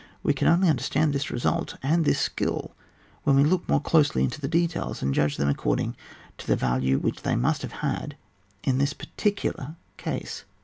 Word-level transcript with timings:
We 0.23 0.33
can 0.33 0.47
only 0.47 0.67
understand 0.67 1.13
this 1.13 1.29
result 1.29 1.75
and 1.83 2.03
this 2.05 2.17
skill 2.19 2.71
when 3.21 3.35
we 3.35 3.43
look 3.43 3.69
more 3.69 3.79
closely 3.79 4.23
into 4.23 4.47
details, 4.47 5.03
and 5.03 5.13
judge 5.13 5.33
of 5.33 5.37
them 5.37 5.49
according 5.49 5.95
to 6.39 6.47
the 6.47 6.55
value 6.55 6.97
which 6.97 7.21
they 7.21 7.35
must 7.35 7.61
have 7.61 7.71
had 7.85 8.15
in 8.63 8.79
this 8.79 8.93
particular 8.93 9.75
case. 9.97 10.43